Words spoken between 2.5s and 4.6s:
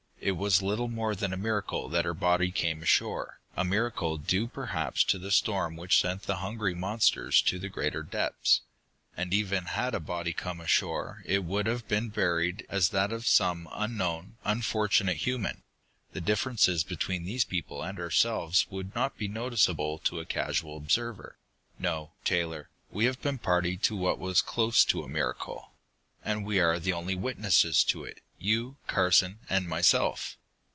came ashore, a miracle due